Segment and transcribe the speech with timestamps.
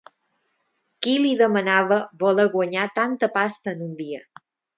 [1.05, 4.25] Qui li demanava voler guanyar tanta pasta en un dia?